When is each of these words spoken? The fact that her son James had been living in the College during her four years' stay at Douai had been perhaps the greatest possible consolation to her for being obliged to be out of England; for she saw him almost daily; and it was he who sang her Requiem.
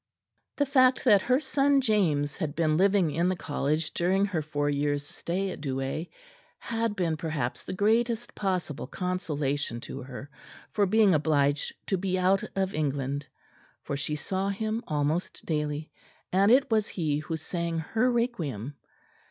The 0.57 0.65
fact 0.65 1.03
that 1.03 1.21
her 1.21 1.39
son 1.39 1.79
James 1.79 2.35
had 2.37 2.55
been 2.55 2.75
living 2.75 3.11
in 3.11 3.29
the 3.29 3.35
College 3.35 3.93
during 3.93 4.25
her 4.25 4.41
four 4.41 4.67
years' 4.67 5.05
stay 5.07 5.51
at 5.51 5.61
Douai 5.61 6.05
had 6.57 6.95
been 6.95 7.17
perhaps 7.17 7.63
the 7.63 7.73
greatest 7.75 8.33
possible 8.33 8.87
consolation 8.87 9.79
to 9.81 10.01
her 10.01 10.31
for 10.71 10.87
being 10.87 11.13
obliged 11.13 11.73
to 11.85 11.97
be 11.99 12.17
out 12.17 12.43
of 12.55 12.73
England; 12.73 13.27
for 13.83 13.95
she 13.95 14.15
saw 14.15 14.49
him 14.49 14.83
almost 14.87 15.45
daily; 15.45 15.91
and 16.33 16.49
it 16.51 16.71
was 16.71 16.87
he 16.87 17.19
who 17.19 17.35
sang 17.35 17.77
her 17.77 18.11
Requiem. 18.11 18.73